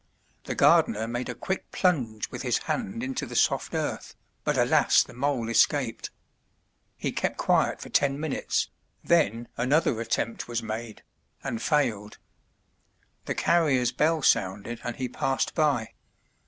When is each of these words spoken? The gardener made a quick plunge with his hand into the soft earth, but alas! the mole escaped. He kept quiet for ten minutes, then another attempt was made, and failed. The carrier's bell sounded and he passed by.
The 0.45 0.55
gardener 0.55 1.07
made 1.07 1.29
a 1.29 1.35
quick 1.35 1.69
plunge 1.71 2.31
with 2.31 2.41
his 2.41 2.57
hand 2.63 3.03
into 3.03 3.27
the 3.27 3.35
soft 3.35 3.75
earth, 3.75 4.15
but 4.43 4.57
alas! 4.57 5.03
the 5.03 5.13
mole 5.13 5.47
escaped. 5.47 6.09
He 6.97 7.11
kept 7.11 7.37
quiet 7.37 7.79
for 7.79 7.89
ten 7.89 8.19
minutes, 8.19 8.69
then 9.03 9.47
another 9.57 10.01
attempt 10.01 10.47
was 10.47 10.63
made, 10.63 11.03
and 11.43 11.61
failed. 11.61 12.17
The 13.25 13.35
carrier's 13.35 13.91
bell 13.91 14.23
sounded 14.23 14.81
and 14.83 14.95
he 14.95 15.07
passed 15.07 15.53
by. 15.53 15.93